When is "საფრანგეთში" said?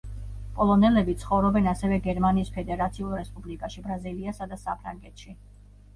4.63-5.41